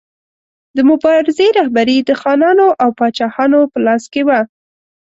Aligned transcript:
د 0.75 0.77
مبارزې 0.89 1.47
رهبري 1.57 1.97
د 2.03 2.11
خانانو 2.21 2.67
او 2.83 2.89
پاچاهانو 2.97 3.59
په 3.71 3.77
لاس 3.85 4.03
کې 4.13 4.21
وه. 4.27 4.39